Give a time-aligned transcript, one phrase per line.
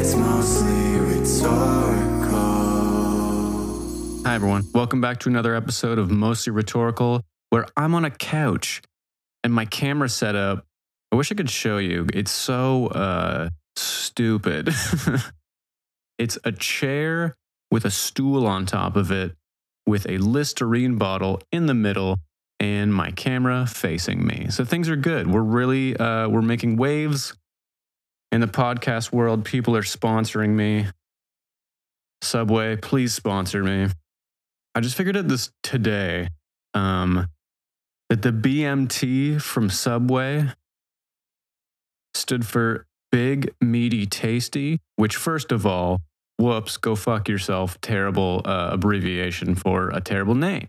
[0.00, 2.38] It's mostly rhetorical.
[4.24, 4.64] Hi, everyone.
[4.72, 8.80] Welcome back to another episode of Mostly Rhetorical, where I'm on a couch
[9.42, 10.64] and my camera setup.
[11.10, 12.06] I wish I could show you.
[12.14, 14.68] It's so uh, stupid.
[16.18, 17.34] it's a chair
[17.72, 19.34] with a stool on top of it,
[19.84, 22.18] with a Listerine bottle in the middle,
[22.60, 24.46] and my camera facing me.
[24.50, 25.26] So things are good.
[25.28, 27.34] We're really uh, we're making waves
[28.32, 29.44] in the podcast world.
[29.44, 30.86] People are sponsoring me.
[32.22, 33.88] Subway, please sponsor me.
[34.74, 36.28] I just figured out this today
[36.74, 37.28] um,
[38.08, 40.48] that the BMT from Subway
[42.14, 46.00] stood for Big Meaty Tasty, which, first of all,
[46.38, 50.68] whoops, go fuck yourself, terrible uh, abbreviation for a terrible name.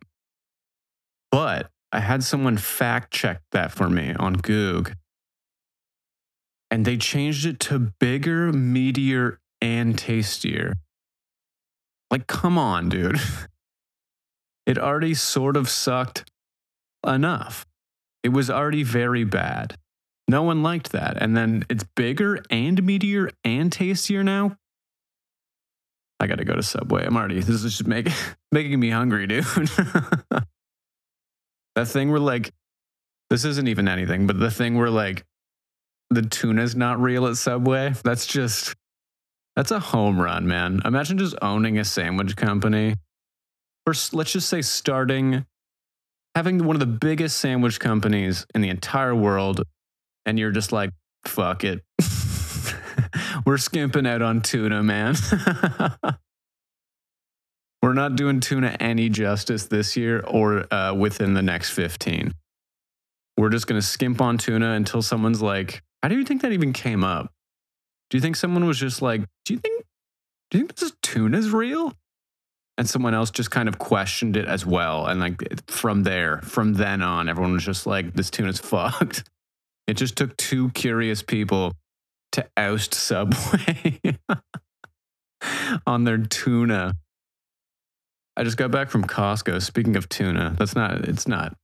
[1.32, 4.94] But I had someone fact check that for me on Goog,
[6.72, 10.74] and they changed it to bigger, meatier, and tastier.
[12.12, 13.20] Like, come on, dude.
[14.66, 16.30] It already sort of sucked
[17.04, 17.66] enough.
[18.22, 19.80] It was already very bad.
[20.28, 21.18] No one liked that.
[21.20, 24.58] And then it's bigger and meatier and tastier now.
[26.20, 27.04] I got to go to Subway.
[27.04, 28.10] I'm already, this is just make,
[28.52, 29.44] making me hungry, dude.
[29.44, 30.46] that
[31.86, 32.52] thing where, like,
[33.32, 35.26] this isn't even anything, but the thing where, like,
[36.10, 38.76] the tuna's not real at Subway, that's just,
[39.56, 40.82] that's a home run, man.
[40.86, 42.96] Imagine just owning a sandwich company.
[43.86, 45.46] Or let's just say starting,
[46.36, 49.64] having one of the biggest sandwich companies in the entire world,
[50.26, 50.92] and you're just like,
[51.26, 51.82] fuck it.
[53.46, 55.16] We're skimping out on tuna, man.
[57.82, 62.34] We're not doing tuna any justice this year or uh, within the next 15.
[63.38, 66.52] We're just going to skimp on tuna until someone's like, how do you think that
[66.52, 67.32] even came up?
[68.10, 69.84] Do you think someone was just like, do you think,
[70.50, 71.94] do you think this tuna's real?
[72.78, 75.06] And someone else just kind of questioned it as well.
[75.06, 79.24] And like from there, from then on, everyone was just like, this tuna's fucked.
[79.88, 81.74] It just took two curious people
[82.32, 84.00] to oust Subway
[85.88, 86.94] on their tuna.
[88.38, 89.62] I just got back from Costco.
[89.62, 91.56] Speaking of tuna, that's not, it's not.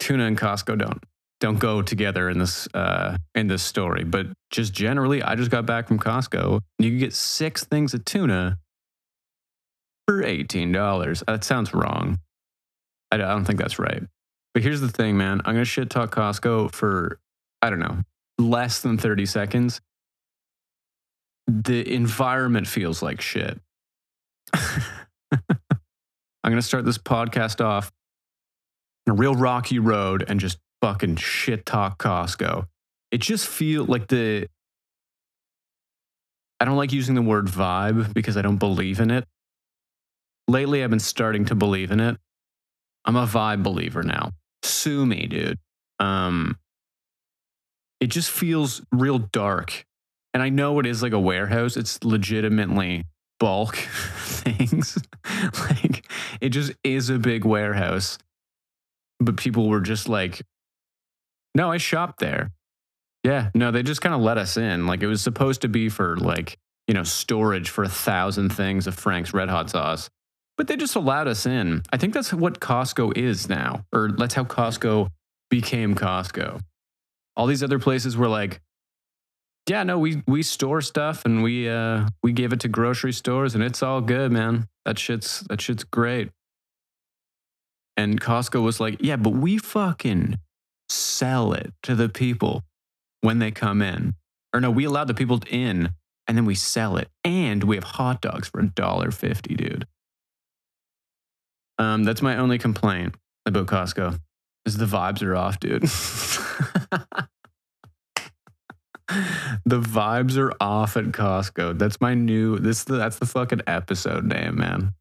[0.00, 1.02] Tuna and Costco don't
[1.44, 5.66] don't go together in this uh, in this story, but just generally, I just got
[5.66, 6.62] back from Costco.
[6.78, 8.56] You can get six things of tuna
[10.08, 11.22] for eighteen dollars.
[11.26, 12.18] That sounds wrong.
[13.10, 14.02] I don't think that's right.
[14.54, 15.42] But here's the thing, man.
[15.44, 17.18] I'm gonna shit talk Costco for
[17.60, 17.98] I don't know
[18.38, 19.82] less than thirty seconds.
[21.46, 23.60] The environment feels like shit.
[24.54, 24.70] I'm
[26.42, 27.92] gonna start this podcast off
[29.06, 32.66] a real rocky road and just fucking shit talk Costco.
[33.10, 34.48] It just feel like the
[36.60, 39.24] I don't like using the word vibe because I don't believe in it.
[40.46, 42.18] Lately I've been starting to believe in it.
[43.06, 44.32] I'm a vibe believer now.
[44.62, 45.58] Sue me, dude.
[46.00, 46.58] Um
[47.98, 49.86] it just feels real dark.
[50.34, 51.78] And I know it is like a warehouse.
[51.78, 53.04] It's legitimately
[53.40, 53.76] bulk
[54.16, 54.98] things.
[55.70, 56.06] like
[56.42, 58.18] it just is a big warehouse.
[59.18, 60.42] But people were just like,
[61.54, 62.50] no, I shopped there.
[63.22, 64.86] Yeah, no, they just kind of let us in.
[64.86, 68.86] Like it was supposed to be for like, you know, storage for a thousand things
[68.86, 70.10] of Frank's Red Hot sauce.
[70.56, 71.82] But they just allowed us in.
[71.90, 75.08] I think that's what Costco is now, or that's how Costco
[75.50, 76.60] became Costco.
[77.36, 78.60] All these other places were like,
[79.68, 83.54] yeah, no, we we store stuff and we uh we give it to grocery stores
[83.54, 84.68] and it's all good, man.
[84.84, 86.30] That shit's that shit's great.
[87.96, 90.38] And Costco was like, yeah, but we fucking
[90.88, 92.62] sell it to the people
[93.20, 94.14] when they come in.
[94.52, 95.90] Or no, we allow the people in
[96.26, 97.08] and then we sell it.
[97.24, 99.86] And we have hot dogs for a dollar fifty, dude.
[101.78, 103.14] Um, that's my only complaint
[103.46, 104.18] about Costco.
[104.64, 105.82] Is the vibes are off, dude.
[109.66, 111.78] the vibes are off at Costco.
[111.78, 114.94] That's my new this that's the fucking episode name, man.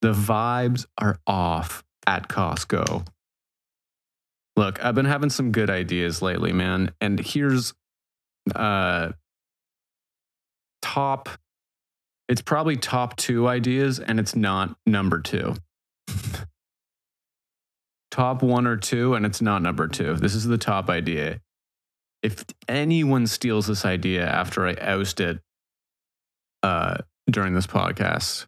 [0.00, 3.06] The vibes are off at Costco.
[4.56, 6.92] Look, I've been having some good ideas lately, man.
[7.00, 7.74] And here's
[8.54, 9.12] uh
[10.82, 11.28] top
[12.28, 15.54] it's probably top 2 ideas and it's not number 2.
[18.10, 20.16] top 1 or 2 and it's not number 2.
[20.16, 21.40] This is the top idea.
[22.22, 25.40] If anyone steals this idea after I oust it
[26.62, 26.98] uh
[27.30, 28.46] during this podcast,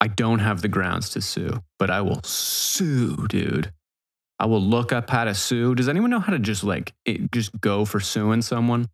[0.00, 3.72] I don't have the grounds to sue, but I will sue, dude.
[4.40, 5.74] I will look up how to sue.
[5.74, 8.88] Does anyone know how to just like it, just go for suing someone?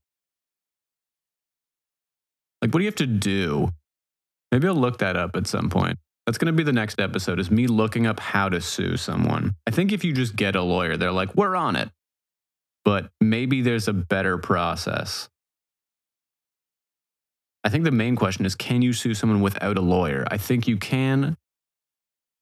[2.60, 3.70] Like, what do you have to do?
[4.50, 5.98] Maybe I'll look that up at some point.
[6.26, 9.54] That's going to be the next episode is me looking up how to sue someone.
[9.68, 11.90] I think if you just get a lawyer, they're like, we're on it.
[12.84, 15.28] But maybe there's a better process.
[17.62, 20.26] I think the main question is can you sue someone without a lawyer?
[20.28, 21.36] I think you can.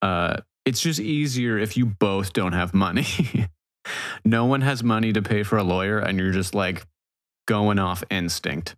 [0.00, 3.06] Uh, it's just easier if you both don't have money.
[4.24, 6.86] no one has money to pay for a lawyer, and you're just like
[7.46, 8.74] going off instinct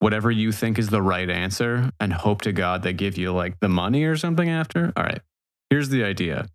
[0.00, 3.60] whatever you think is the right answer and hope to God they give you like
[3.60, 4.92] the money or something after.
[4.96, 5.20] All right.
[5.68, 6.48] Here's the idea.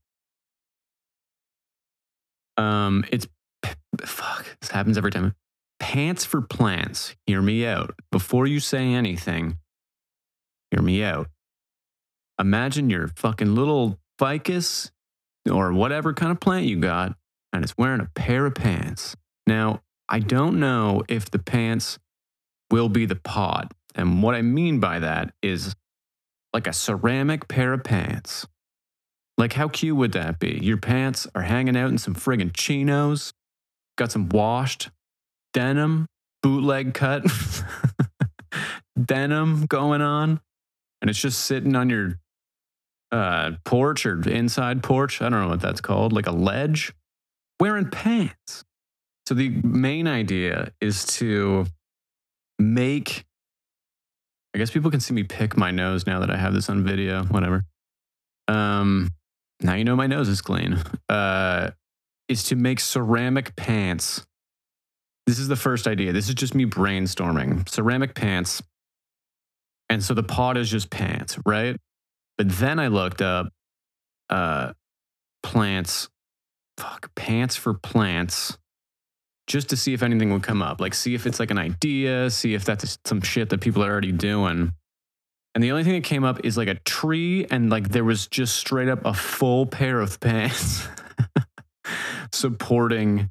[2.57, 3.27] Um, it's
[4.03, 5.33] fuck, this happens every time.
[5.79, 7.15] Pants for plants.
[7.27, 7.95] Hear me out.
[8.11, 9.57] Before you say anything,
[10.71, 11.27] hear me out.
[12.39, 14.91] Imagine your fucking little ficus
[15.49, 17.15] or whatever kind of plant you got,
[17.53, 19.15] and it's wearing a pair of pants.
[19.47, 21.99] Now, I don't know if the pants
[22.71, 23.71] will be the pod.
[23.95, 25.75] And what I mean by that is
[26.53, 28.45] like a ceramic pair of pants.
[29.37, 30.59] Like, how cute would that be?
[30.61, 33.33] Your pants are hanging out in some friggin' chinos,
[33.97, 34.89] got some washed
[35.53, 36.07] denim,
[36.41, 37.25] bootleg cut
[39.05, 40.39] denim going on,
[41.01, 42.19] and it's just sitting on your
[43.11, 45.21] uh, porch or inside porch.
[45.21, 46.93] I don't know what that's called, like a ledge,
[47.59, 48.63] wearing pants.
[49.27, 51.65] So, the main idea is to
[52.59, 53.25] make
[54.53, 56.83] I guess people can see me pick my nose now that I have this on
[56.85, 57.65] video, whatever.
[58.47, 59.09] Um
[59.61, 60.81] now you know my nose is clean.
[61.09, 61.71] Uh
[62.29, 64.25] is to make ceramic pants.
[65.27, 66.13] This is the first idea.
[66.13, 67.67] This is just me brainstorming.
[67.67, 68.61] Ceramic pants.
[69.89, 71.77] And so the pod is just pants, right?
[72.37, 73.49] But then I looked up
[74.29, 74.73] uh
[75.43, 76.09] plants
[76.77, 78.57] fuck pants for plants
[79.47, 80.81] just to see if anything would come up.
[80.81, 83.91] Like, see if it's like an idea, see if that's some shit that people are
[83.91, 84.73] already doing.
[85.53, 88.27] And the only thing that came up is like a tree, and like there was
[88.27, 90.87] just straight up a full pair of pants
[92.33, 93.29] supporting,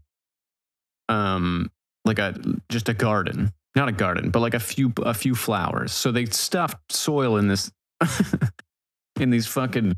[1.08, 1.70] um,
[2.04, 2.34] like a
[2.70, 5.92] just a garden, not a garden, but like a few a few flowers.
[5.92, 7.70] So they stuffed soil in this,
[9.20, 9.94] in these fucking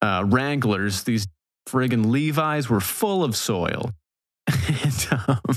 [0.00, 1.04] uh, Wranglers.
[1.04, 1.26] These
[1.68, 3.90] friggin' Levi's were full of soil
[4.84, 5.56] and um,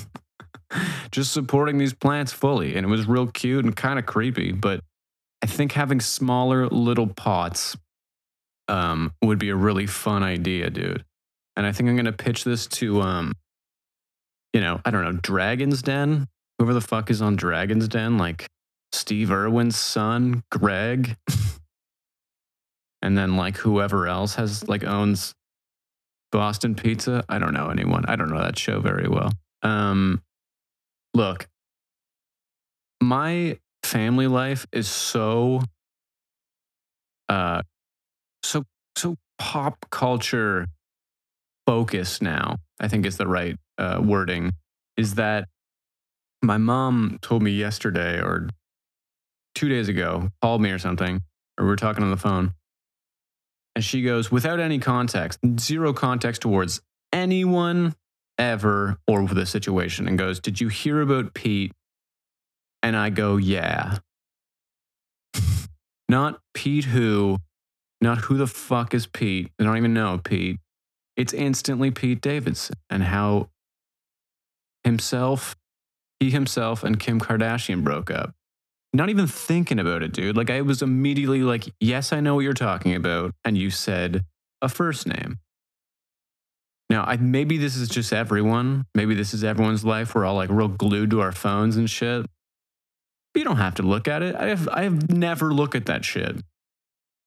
[1.12, 2.76] just supporting these plants fully.
[2.76, 4.52] And it was real cute and kind of creepy.
[4.52, 4.82] But
[5.42, 7.76] I think having smaller little pots
[8.68, 11.04] um, would be a really fun idea, dude.
[11.56, 13.34] And I think I'm going to pitch this to, um,
[14.54, 16.28] you know, I don't know, Dragon's Den.
[16.58, 18.48] Whoever the fuck is on Dragon's Den, like
[18.92, 21.16] Steve Irwin's son, Greg.
[23.06, 25.36] and then like whoever else has like owns
[26.32, 27.24] Boston Pizza.
[27.30, 28.04] I don't know anyone.
[28.08, 29.32] I don't know that show very well.
[29.62, 30.24] Um,
[31.14, 31.48] look,
[33.00, 35.62] my family life is so,
[37.30, 37.62] uh,
[38.42, 38.64] so
[38.98, 40.66] so pop culture
[41.68, 42.58] focused now.
[42.80, 44.52] I think is the right uh, wording.
[44.98, 45.48] Is that
[46.42, 48.50] my mom told me yesterday or
[49.54, 51.22] two days ago, called me or something,
[51.60, 52.56] or we were talking on the phone
[53.76, 56.82] and she goes, without any context, zero context towards
[57.12, 57.94] anyone
[58.38, 61.74] ever or the situation, and goes, Did you hear about Pete?
[62.82, 63.98] And I go, Yeah.
[66.10, 67.38] not Pete who,
[68.00, 69.52] not who the fuck is Pete.
[69.60, 70.60] I don't even know Pete.
[71.18, 73.50] It's instantly Pete Davidson and how
[74.84, 75.56] himself,
[76.20, 78.34] he himself, and Kim Kardashian broke up
[78.96, 80.38] not even thinking about it, dude.
[80.38, 83.34] Like I was immediately like, yes, I know what you're talking about.
[83.44, 84.24] And you said
[84.62, 85.40] a first name.
[86.90, 88.86] Now, I, maybe this is just everyone.
[88.94, 90.14] Maybe this is everyone's life.
[90.14, 92.26] We're all like real glued to our phones and shit.
[93.34, 94.36] But you don't have to look at it.
[94.36, 96.38] I have, I have never looked at that shit.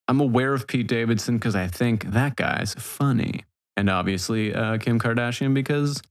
[0.07, 3.43] I'm aware of Pete Davidson because I think that guy's funny.
[3.77, 6.01] And obviously, uh, Kim Kardashian because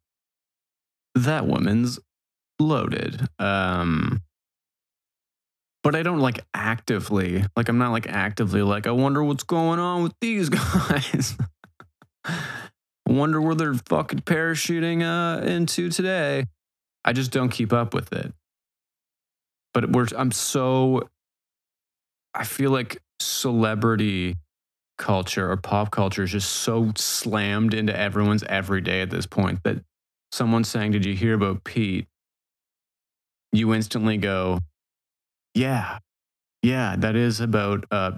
[1.15, 1.99] that woman's
[2.61, 3.27] loaded.
[3.39, 4.23] Um,
[5.89, 9.79] but I don't like actively, like, I'm not like actively like, I wonder what's going
[9.79, 11.35] on with these guys.
[12.27, 12.37] I
[13.07, 16.45] wonder where they're fucking parachuting uh, into today.
[17.07, 18.35] I just don't keep up with it.
[19.73, 21.09] But we're, I'm so,
[22.35, 24.37] I feel like celebrity
[24.99, 29.79] culture or pop culture is just so slammed into everyone's everyday at this point that
[30.33, 32.07] someone's saying, Did you hear about Pete?
[33.53, 34.59] You instantly go,
[35.59, 35.99] yeah,
[36.63, 38.13] yeah, that is about uh,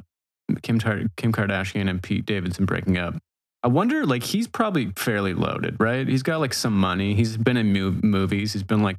[0.62, 3.16] Kim Tar- Kim Kardashian and Pete Davidson breaking up.
[3.62, 6.06] I wonder, like, he's probably fairly loaded, right?
[6.06, 7.14] He's got like some money.
[7.14, 8.52] He's been in mo- movies.
[8.52, 8.97] He's been like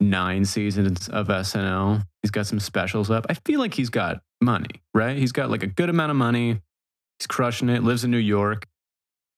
[0.00, 2.04] nine seasons of SNL.
[2.22, 3.26] He's got some specials up.
[3.28, 5.16] I feel like he's got money, right?
[5.16, 6.60] He's got like a good amount of money.
[7.18, 8.66] He's crushing it, lives in New York.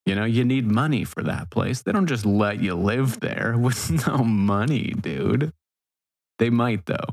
[0.06, 1.82] You know, you need money for that place.
[1.82, 5.52] They don't just let you live there with no money, dude.
[6.38, 7.06] They might though.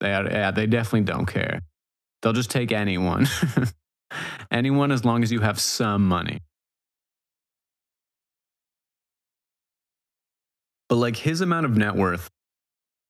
[0.00, 1.60] They yeah, they definitely don't care.
[2.22, 3.26] They'll just take anyone.
[4.50, 6.40] anyone as long as you have some money.
[10.88, 12.28] But like his amount of net worth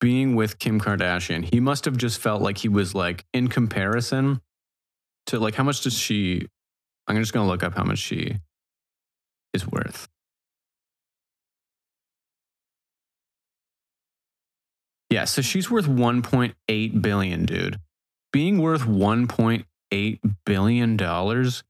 [0.01, 4.41] being with Kim Kardashian, he must have just felt like he was like in comparison
[5.27, 6.47] to like how much does she
[7.07, 8.37] I'm just going to look up how much she
[9.53, 10.09] is worth.
[15.11, 17.81] Yeah, so she's worth 1.8 billion, dude.
[18.33, 21.65] Being worth 1.8 billion dollars,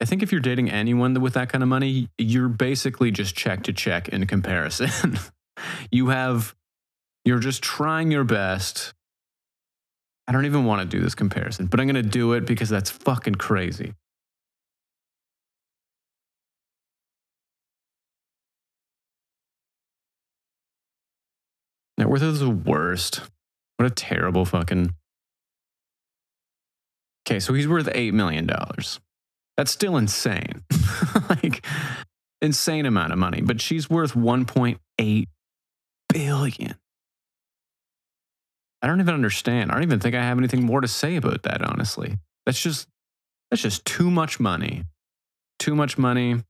[0.00, 3.62] I think if you're dating anyone with that kind of money, you're basically just check
[3.64, 5.18] to check in comparison.
[5.90, 6.54] you have
[7.26, 8.94] you're just trying your best.
[10.28, 12.68] I don't even want to do this comparison, but I'm going to do it because
[12.68, 13.94] that's fucking crazy.
[22.06, 23.20] Net worth is the worst.
[23.78, 24.94] What a terrible fucking.
[27.26, 28.48] Okay, so he's worth $8 million.
[29.56, 30.62] That's still insane.
[31.28, 31.66] like,
[32.40, 33.40] insane amount of money.
[33.40, 35.26] But she's worth 1.8
[36.08, 36.74] billion.
[38.82, 39.72] I don't even understand.
[39.72, 42.18] I don't even think I have anything more to say about that, honestly.
[42.44, 42.86] That's just
[43.50, 44.84] that's just too much money.
[45.58, 46.40] Too much money.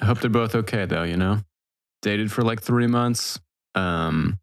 [0.00, 1.40] I hope they're both okay though, you know?
[2.00, 3.40] Dated for like three months.
[3.76, 4.40] Um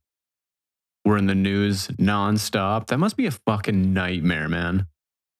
[1.06, 2.88] we're in the news nonstop.
[2.88, 4.88] That must be a fucking nightmare, man.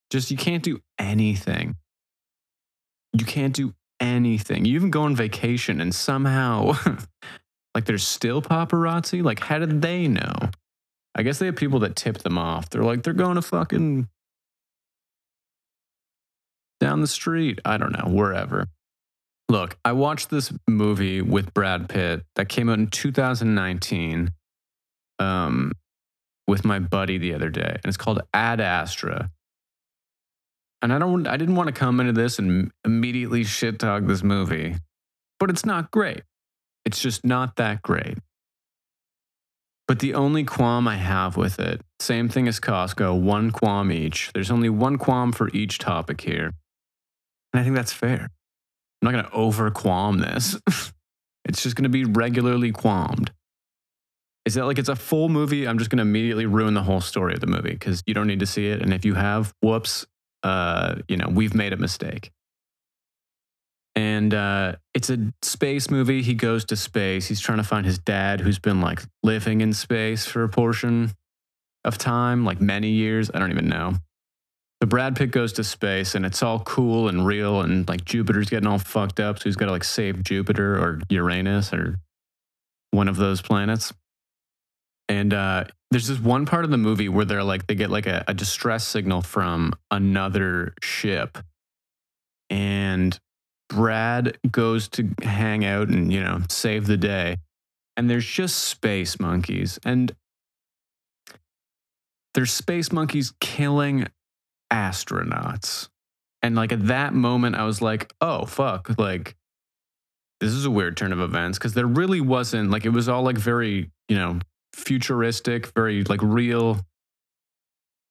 [0.10, 1.76] Just you can't do anything.
[3.14, 4.66] You can't do anything.
[4.66, 6.74] You even go on vacation and somehow
[7.76, 9.24] like there's still paparazzi.
[9.24, 10.34] Like, how did they know?
[11.16, 12.70] I guess they have people that tip them off.
[12.70, 14.10] They're like, they're going to fucking
[16.80, 17.60] down the street.
[17.64, 18.68] I don't know, wherever.
[19.50, 24.32] Look, I watched this movie with Brad Pitt that came out in 2019
[25.20, 25.72] um,
[26.48, 29.30] with my buddy the other day, and it's called Ad Astra.
[30.82, 34.24] And I don't, I didn't want to come into this and immediately shit talk this
[34.24, 34.76] movie,
[35.40, 36.24] but it's not great.
[36.86, 38.18] It's just not that great.
[39.88, 44.32] But the only qualm I have with it, same thing as Costco, one qualm each.
[44.34, 46.54] There's only one qualm for each topic here.
[47.54, 48.30] And I think that's fair.
[49.04, 50.58] I'm not going to over qualm this.
[51.46, 53.32] it's just going to be regularly qualmed.
[54.46, 55.68] Is that like it's a full movie?
[55.68, 58.28] I'm just going to immediately ruin the whole story of the movie because you don't
[58.28, 58.82] need to see it.
[58.82, 60.06] And if you have, whoops,
[60.44, 62.32] uh, you know, we've made a mistake
[63.96, 66.22] and uh, it's a space movie.
[66.22, 67.28] He goes to space.
[67.28, 71.12] He's trying to find his dad, who's been like living in space for a portion
[71.86, 73.30] of time, like many years.
[73.34, 73.94] I don't even know.
[74.84, 78.50] The Brad Pitt goes to space, and it's all cool and real, and like Jupiter's
[78.50, 82.00] getting all fucked up, so he's got to like save Jupiter or Uranus or
[82.92, 83.94] one of those planets.
[85.08, 88.08] And uh, there's this one part of the movie where they're like they get like
[88.08, 91.38] a, a distress signal from another ship,
[92.50, 93.18] and
[93.70, 97.38] Brad goes to hang out and, you know, save the day.
[97.96, 99.80] And there's just space monkeys.
[99.86, 100.14] And
[102.34, 104.08] there's space monkeys killing
[104.74, 105.90] astronauts.
[106.42, 108.90] And like at that moment, I was like, oh, fuck.
[108.98, 109.36] Like,
[110.40, 113.24] this is a weird turn of events because there really wasn't, like, it was all
[113.24, 114.40] like very, you know,
[114.74, 116.82] futuristic, very like real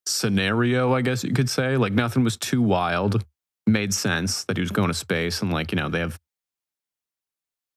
[0.06, 1.76] scenario, I guess you could say.
[1.76, 3.22] Like, nothing was too wild
[3.66, 6.18] made sense that he was going to space and like you know they have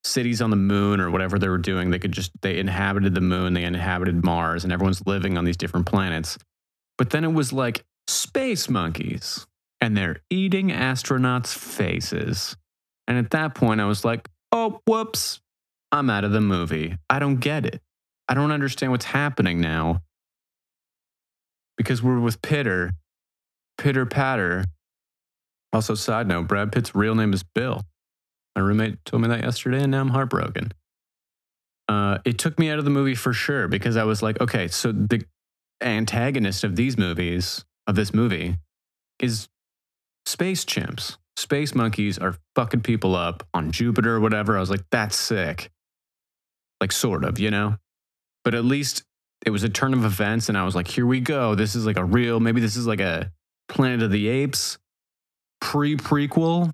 [0.04, 3.22] cities on the moon or whatever they were doing they could just they inhabited the
[3.22, 6.38] moon they inhabited mars and everyone's living on these different planets
[6.98, 7.84] but then it was like
[8.36, 9.48] space monkeys
[9.80, 12.58] and they're eating astronauts faces.
[13.08, 15.40] And at that point i was like oh whoops
[15.94, 16.98] i'm out of the movie.
[17.10, 17.82] I don't get it.
[18.28, 20.02] I don't understand what's happening now.
[21.78, 22.92] Because we're with pitter
[23.78, 24.66] pitter patter.
[25.72, 27.84] Also, side note, Brad Pitt's real name is Bill.
[28.56, 30.74] My roommate told me that yesterday, and now I'm heartbroken.
[31.88, 34.68] Uh, it took me out of the movie for sure because I was like, okay,
[34.68, 35.24] so the
[35.82, 38.58] antagonist of these movies, of this movie,
[39.20, 39.48] is
[40.26, 41.18] space chimps.
[41.38, 44.58] Space monkeys are fucking people up on Jupiter or whatever.
[44.58, 45.70] I was like, that's sick.
[46.82, 47.78] Like, sort of, you know?
[48.44, 49.04] But at least
[49.46, 51.56] it was a turn of events, and I was like, here we go.
[51.56, 53.32] This is like a real, maybe this is like a
[53.68, 54.78] Planet of the Apes
[55.60, 56.72] pre prequel,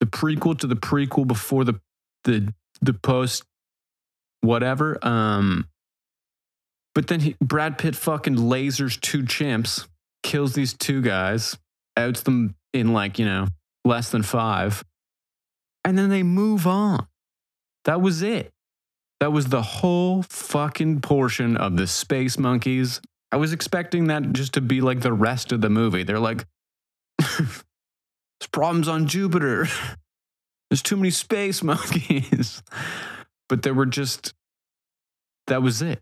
[0.00, 1.80] the prequel to the prequel before the
[2.24, 3.44] the the post
[4.40, 4.98] whatever.
[5.06, 5.66] Um,
[6.94, 9.86] But then he, Brad Pitt fucking lasers two chimps,
[10.22, 11.56] kills these two guys,
[11.96, 13.46] outs them in like, you know,
[13.84, 14.84] less than five.
[15.84, 17.06] And then they move on.
[17.84, 18.52] That was it.
[19.20, 23.00] That was the whole fucking portion of the Space Monkeys.
[23.32, 26.02] I was expecting that just to be like the rest of the movie.
[26.02, 26.46] They're like,
[27.18, 27.62] there's
[28.52, 29.66] problems on Jupiter.
[30.70, 32.62] There's too many space monkeys.
[33.48, 34.32] But there were just,
[35.48, 36.00] that was it.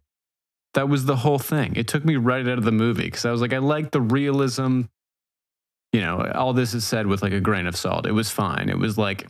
[0.79, 1.75] That was the whole thing.
[1.75, 4.01] It took me right out of the movie because I was like, I like the
[4.01, 4.83] realism.
[5.93, 8.07] You know, all this is said with like a grain of salt.
[8.07, 8.69] It was fine.
[8.69, 9.27] It was like,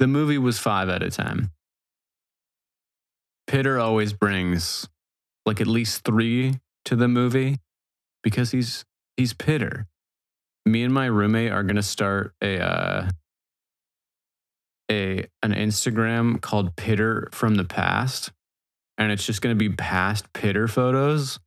[0.00, 1.50] the movie was five out of 10.
[3.46, 4.88] Pitter always brings
[5.44, 7.58] like at least three to the movie
[8.24, 8.84] because he's
[9.16, 9.86] he's Pitter.
[10.64, 13.08] Me and my roommate are gonna start a uh,
[14.90, 18.32] a an Instagram called Pitter from the past,
[18.98, 21.38] and it's just gonna be past Pitter photos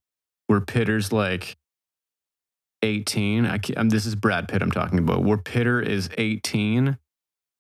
[0.48, 1.58] where Pitter's like
[2.82, 3.46] 18.
[3.46, 5.24] I can't, um, this is Brad Pitt I'm talking about.
[5.24, 6.98] Where Pitter is 18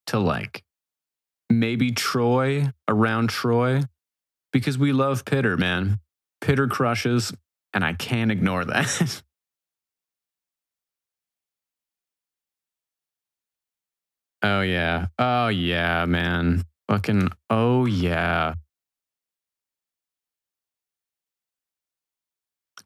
[0.08, 0.64] to like
[1.50, 3.84] maybe Troy around Troy
[4.52, 6.00] because we love Pitter, man.
[6.42, 7.34] Pitter crushes,
[7.74, 9.22] and I can't ignore that.
[14.42, 15.08] oh, yeah.
[15.18, 16.64] Oh, yeah, man.
[16.88, 18.56] Fucking, oh, yeah.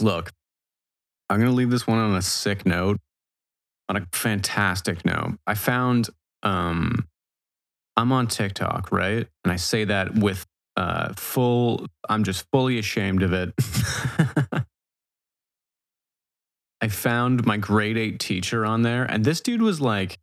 [0.02, 0.32] Look,
[1.30, 3.00] I'm going to leave this one on a sick note,
[3.90, 5.38] on a fantastic note.
[5.48, 6.10] I found,
[6.44, 7.08] um,
[7.96, 9.28] I'm on TikTok, right?
[9.44, 10.46] And I say that with
[10.76, 13.54] uh, full, I'm just fully ashamed of it.
[16.82, 20.18] I found my grade eight teacher on there, and this dude was like,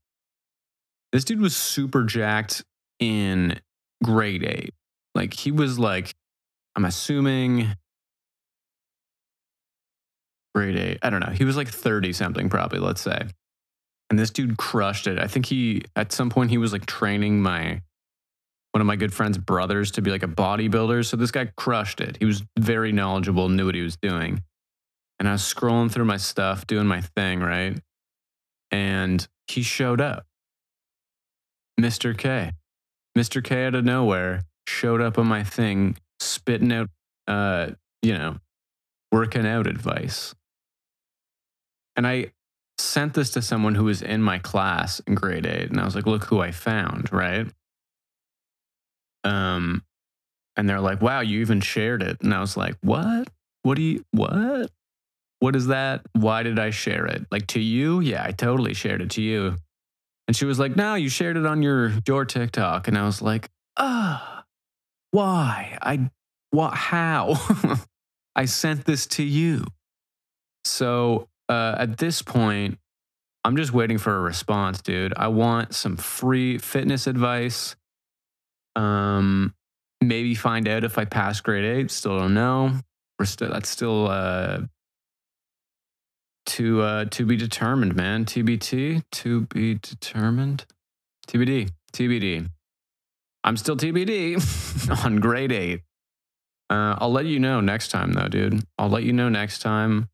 [1.13, 2.63] this dude was super jacked
[2.99, 3.59] in
[4.05, 4.75] grade eight.
[5.15, 6.15] Like, he was like,
[6.77, 7.75] I'm assuming
[10.55, 10.99] grade eight.
[11.03, 11.33] I don't know.
[11.33, 13.27] He was like 30 something, probably, let's say.
[14.09, 15.19] And this dude crushed it.
[15.19, 17.83] I think he, at some point, he was like training my
[18.73, 21.05] one of my good friend's brothers to be like a bodybuilder.
[21.05, 22.17] So this guy crushed it.
[22.19, 24.43] He was very knowledgeable, knew what he was doing.
[25.19, 27.79] And I was scrolling through my stuff, doing my thing, right?
[28.71, 30.25] And he showed up.
[31.81, 32.17] Mr.
[32.17, 32.53] K.
[33.19, 33.43] Mr.
[33.43, 36.89] K out of nowhere showed up on my thing, spitting out,
[37.27, 37.71] uh,
[38.03, 38.37] you know,
[39.11, 40.35] working out advice.
[41.97, 42.33] And I
[42.79, 45.71] sent this to someone who was in my class in grade eight.
[45.71, 47.47] And I was like, look who I found, right?
[49.25, 49.85] Um,
[50.57, 52.21] and they're like, wow, you even shared it.
[52.23, 53.29] And I was like, what?
[53.63, 54.71] What do you, what?
[55.41, 56.03] What is that?
[56.13, 57.27] Why did I share it?
[57.31, 58.01] Like to you?
[58.01, 59.57] Yeah, I totally shared it to you.
[60.27, 62.89] And she was like, no, you shared it on your, your TikTok.
[62.89, 64.45] And I was like, ah,
[65.11, 65.79] why?
[65.83, 66.11] I,
[66.51, 67.37] what, how?
[68.37, 69.65] I sent this to you.
[70.65, 72.79] So uh, at this point,
[73.45, 75.13] I'm just waiting for a response, dude.
[75.17, 77.75] I want some free fitness advice.
[78.77, 79.55] Um,
[80.01, 81.91] maybe find out if I pass grade eight.
[81.91, 82.75] Still don't know.
[83.19, 84.61] We're still that's still uh
[86.47, 88.25] to uh to be determined, man.
[88.25, 90.67] TBT to be determined.
[91.27, 91.71] TBD.
[91.93, 92.49] TBD.
[93.43, 95.81] I'm still TBD on grade eight.
[96.69, 98.63] Uh, I'll let you know next time, though, dude.
[98.79, 100.09] I'll let you know next time,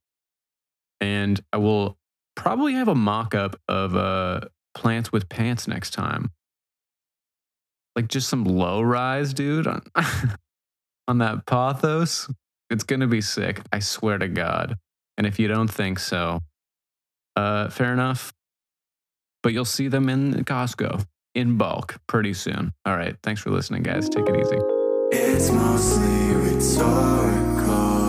[1.00, 1.98] and I will
[2.35, 4.40] probably have a mock up of uh,
[4.74, 6.30] plants with pants next time
[7.96, 9.82] like just some low rise, dude, on,
[11.09, 12.30] on that Pothos.
[12.68, 13.62] It's going to be sick.
[13.72, 14.76] I swear to God.
[15.16, 16.40] And if you don't think so,
[17.35, 18.35] uh, fair enough.
[19.42, 22.72] But you'll see them in Costco in bulk pretty soon.
[22.85, 23.16] All right.
[23.22, 24.09] Thanks for listening, guys.
[24.09, 24.59] Take it easy.
[25.12, 28.05] It's mostly rhetorical.